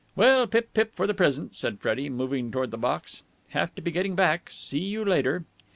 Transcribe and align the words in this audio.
"Well, 0.15 0.47
pip 0.47 0.73
pip 0.73 0.95
for 0.95 1.05
the 1.05 1.13
present," 1.13 1.53
said 1.53 1.79
Freddie, 1.79 2.09
moving 2.09 2.51
toward 2.51 2.71
the 2.71 2.75
box. 2.79 3.21
"Have 3.49 3.75
to 3.75 3.83
be 3.83 3.91
getting 3.91 4.15
back. 4.15 4.49
See 4.49 4.79
you 4.79 5.05
later." 5.05 5.45